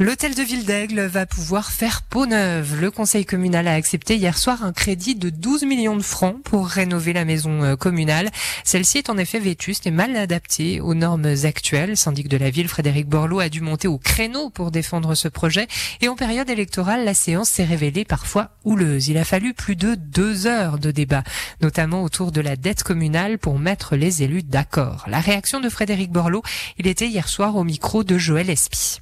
[0.00, 2.80] L'hôtel de Ville d'Aigle va pouvoir faire peau neuve.
[2.80, 6.68] Le conseil communal a accepté hier soir un crédit de 12 millions de francs pour
[6.68, 8.30] rénover la maison euh, communale.
[8.62, 11.96] Celle-ci est en effet vétuste et mal adaptée aux normes actuelles.
[11.96, 15.66] Syndic de la ville, Frédéric Borloo, a dû monter au créneau pour défendre ce projet.
[16.00, 19.08] Et en période électorale, la séance s'est révélée parfois houleuse.
[19.08, 21.24] Il a fallu plus de deux heures de débat,
[21.60, 25.06] notamment autour de la dette communale pour mettre les élus d'accord.
[25.08, 26.42] La réaction de Frédéric Borloo,
[26.78, 29.00] il était hier soir au micro de Joël Espy.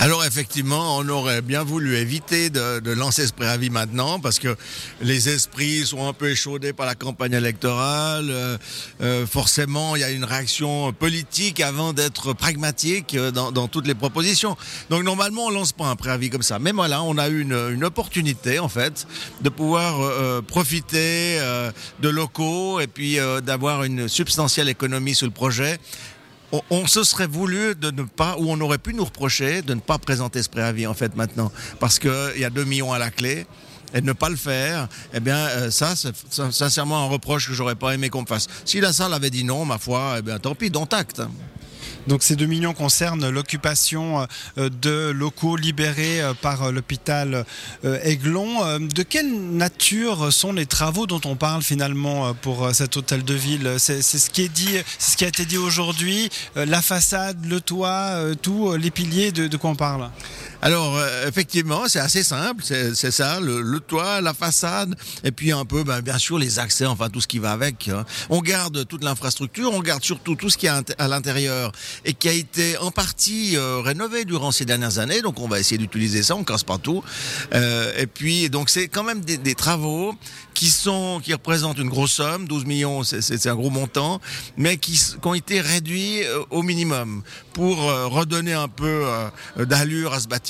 [0.00, 4.56] Alors effectivement, on aurait bien voulu éviter de, lancer ce préavis maintenant parce que
[5.02, 8.28] les esprits sont un peu échaudés par la campagne électorale.
[8.30, 8.56] Euh,
[9.00, 13.96] euh, forcément, il y a une réaction politique avant d'être pragmatique euh, dans, toutes les
[13.96, 14.56] propositions.
[14.88, 16.60] Donc normalement, on lance pas un préavis comme ça.
[16.60, 19.06] Mais voilà, on a eu une, opportunité en fait
[19.40, 21.40] de pouvoir profiter
[22.00, 25.78] de locaux et puis d'avoir une substantielle économie sur le projet
[26.70, 29.80] on, se serait voulu de ne pas, ou on aurait pu nous reprocher de ne
[29.80, 33.10] pas présenter ce préavis en fait maintenant, parce qu'il y a 2 millions à la
[33.10, 33.46] clé.
[33.94, 36.12] Et de ne pas le faire, eh bien, euh, ça, c'est
[36.50, 38.46] sincèrement un reproche que j'aurais pas aimé qu'on me fasse.
[38.66, 41.22] Si la salle avait dit non, ma foi, eh bien, tant pis, dont acte.
[42.08, 47.44] Donc ces 2 millions concernent l'occupation euh, de locaux libérés euh, par euh, l'hôpital
[48.02, 48.78] Aiglon.
[48.78, 53.74] De quelle nature sont les travaux dont on parle finalement pour cet hôtel de ville?
[53.78, 56.30] C'est ce qui est dit, ce qui a été dit aujourd'hui.
[56.54, 60.10] La façade, le toit, tout, les piliers, de, quoi on parle?
[60.62, 64.94] Alors effectivement, c'est assez simple, c'est ça, le, toit, la façade,
[65.24, 67.88] et puis un peu, ben, bien sûr, les accès, enfin tout ce qui va avec.
[67.88, 68.04] Hein.
[68.30, 71.72] On garde toute l'infrastructure, on garde surtout tout ce qui est à l'intérieur
[72.04, 75.22] et qui a été en partie euh, rénové durant ces dernières années.
[75.22, 77.02] Donc on va essayer d'utiliser ça, on casse pas tout.
[77.54, 80.14] Euh, et puis donc c'est quand même des, travaux
[80.54, 84.20] qui sont qui représentent une grosse somme, 12 millions, c'est un gros montant,
[84.56, 87.22] mais qui, qui, ont été réduits euh, au minimum
[87.52, 89.04] pour redonner un peu
[89.58, 90.47] d'allure à ce bâtiment,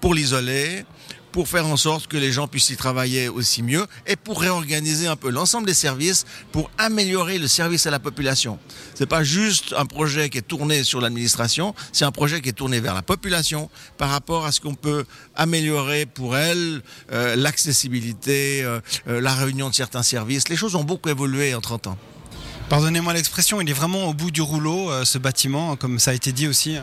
[0.00, 0.84] pour l'isoler
[1.32, 5.06] pour faire en sorte que les gens puissent y travailler aussi mieux et pour réorganiser
[5.06, 8.58] un peu l'ensemble des services pour améliorer le service à la population.
[8.94, 12.54] C'est pas juste un projet qui est tourné sur l'administration, c'est un projet qui est
[12.54, 15.04] tourné vers la population par rapport à ce qu'on peut
[15.36, 16.82] améliorer pour elle,
[17.12, 20.48] euh, l'accessibilité, euh, euh, la réunion de certains services.
[20.48, 21.98] Les choses ont beaucoup évolué en 30 ans.
[22.68, 26.30] Pardonnez-moi l'expression, il est vraiment au bout du rouleau, ce bâtiment, comme ça a été
[26.30, 26.76] dit aussi.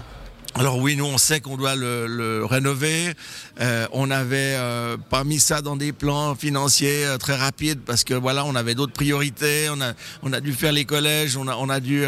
[0.59, 3.13] Alors oui, nous on sait qu'on doit le, rénover.
[3.62, 8.03] Euh, on n'avait euh, pas mis ça dans des plans financiers euh, très rapides parce
[8.03, 9.68] que voilà, on avait d'autres priorités.
[9.69, 12.06] On a, on a dû faire les collèges, on a, on a dû.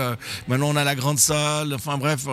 [0.48, 1.76] maintenant on a la grande salle.
[1.76, 2.26] Enfin bref,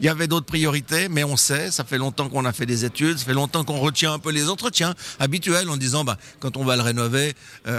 [0.00, 1.70] il y avait d'autres priorités, mais on sait.
[1.70, 4.30] Ça fait longtemps qu'on a fait des études, ça fait longtemps qu'on retient un peu
[4.30, 7.34] les entretiens habituels en disant bah quand on va le rénover,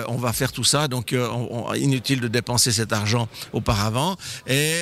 [0.08, 0.88] on va faire tout ça.
[0.88, 1.16] Donc
[1.76, 4.18] inutile de dépenser cet argent auparavant.
[4.46, 4.76] Et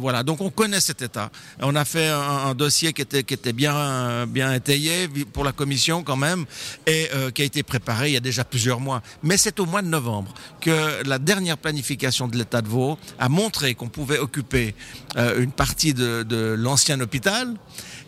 [0.00, 1.30] voilà, donc on connaît cet état.
[1.60, 6.02] On a fait un, dossier qui était, qui était bien, bien étayé pour la commission
[6.02, 6.44] quand même
[6.86, 9.02] et euh, qui a été préparé il y a déjà plusieurs mois.
[9.22, 13.28] Mais c'est au mois de novembre que la dernière planification de l'État de Vaud a
[13.28, 14.74] montré qu'on pouvait occuper
[15.16, 17.54] euh, une partie de, de l'ancien hôpital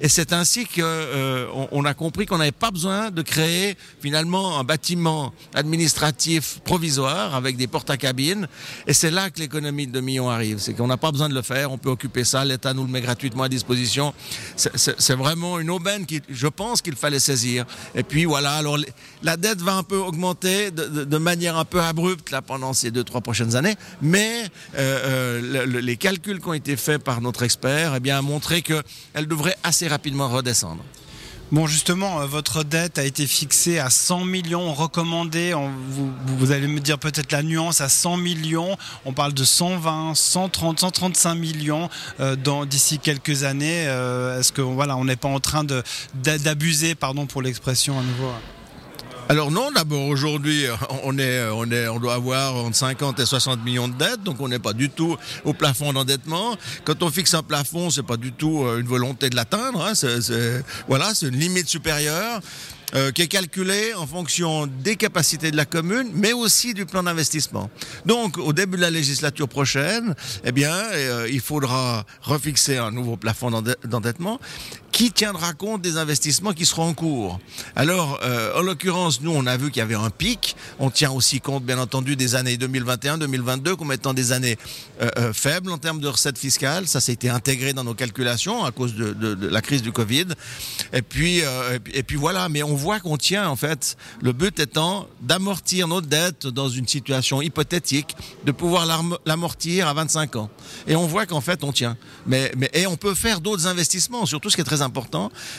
[0.00, 4.58] et c'est ainsi qu'on euh, on a compris qu'on n'avait pas besoin de créer finalement
[4.58, 8.46] un bâtiment administratif provisoire avec des portes à cabine.
[8.86, 10.58] Et c'est là que l'économie de 2 millions arrive.
[10.58, 11.72] C'est qu'on n'a pas besoin de le faire.
[11.72, 12.44] On peut occuper ça.
[12.44, 14.12] L'État nous le met gratuitement à disposition.
[14.56, 17.64] C'est vraiment une aubaine qui, je pense qu'il fallait saisir.
[17.94, 18.54] Et puis voilà.
[18.56, 18.78] Alors
[19.22, 23.04] la dette va un peu augmenter de, manière un peu abrupte là pendant ces deux
[23.04, 23.76] trois prochaines années.
[24.02, 24.44] Mais
[24.76, 28.62] euh, euh, les calculs qui ont été faits par notre expert, eh bien, ont montré
[28.62, 30.82] qu'elle devrait assez rapidement redescendre.
[31.52, 35.52] Bon, justement, euh, votre dette a été fixée à 100 millions recommandés.
[35.52, 38.76] vous, vous, allez me dire peut-être la nuance à 100 millions.
[39.04, 41.88] On parle de 120, 130, 135 millions
[42.18, 43.86] euh, d'ici quelques années.
[43.86, 45.64] Euh, est-ce que voilà, on n'est pas en train
[46.14, 48.32] d'abuser, pardon pour l'expression à nouveau
[49.28, 50.66] alors non, d'abord aujourd'hui,
[51.02, 54.40] on est, on est, on doit avoir entre 50 et 60 millions de dettes, donc
[54.40, 56.56] on n'est pas du tout au plafond d'endettement.
[56.84, 59.84] Quand on fixe un plafond, c'est pas du tout euh, une volonté de l'atteindre.
[59.84, 62.40] Hein, c'est, voilà, c'est une limite supérieure.
[62.94, 67.02] Euh, qui est calculée en fonction des capacités de la commune, mais aussi du plan
[67.02, 67.68] d'investissement.
[68.04, 70.14] Donc, au début de la législature prochaine,
[70.44, 73.50] eh bien, euh, il faudra refixer un nouveau plafond
[73.84, 74.38] d'endettement
[74.96, 77.38] qui tiendra compte des investissements qui seront en cours?
[77.74, 80.56] Alors, euh, en l'occurrence, nous, on a vu qu'il y avait un pic.
[80.78, 84.56] On tient aussi compte, bien entendu, des années 2021, 2022 comme étant des années
[85.02, 86.88] euh, euh, faibles en termes de recettes fiscales.
[86.88, 89.92] Ça, ça été intégré dans nos calculations à cause de, de, de la crise du
[89.92, 90.28] Covid.
[90.94, 92.48] Et puis, euh, et puis voilà.
[92.48, 96.88] Mais on voit qu'on tient, en fait, le but étant d'amortir nos dettes dans une
[96.88, 98.16] situation hypothétique,
[98.46, 98.86] de pouvoir
[99.26, 100.48] l'amortir à 25 ans.
[100.86, 101.98] Et on voit qu'en fait, on tient.
[102.26, 104.24] Mais, mais, et on peut faire d'autres investissements.
[104.24, 104.85] Surtout, ce qui est très important,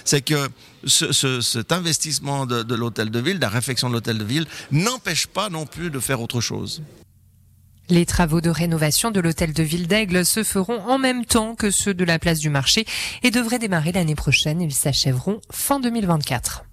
[0.06, 0.50] c'est que
[0.86, 4.24] ce, ce, cet investissement de, de l'hôtel de ville, de la réfection de l'hôtel de
[4.24, 6.82] ville, n'empêche pas non plus de faire autre chose.
[7.90, 11.72] Les travaux de rénovation de l'hôtel de Ville d'Aigle se feront en même temps que
[11.72, 12.86] ceux de la place du marché
[13.24, 14.60] et devraient démarrer l'année prochaine.
[14.62, 16.66] Ils s'achèveront fin 2024.